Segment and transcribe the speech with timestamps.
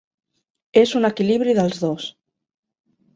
[0.81, 2.07] És un equilibri dels dos.